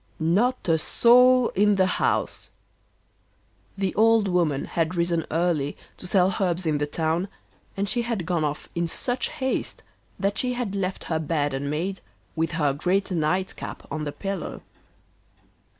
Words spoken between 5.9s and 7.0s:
to sell herbs in the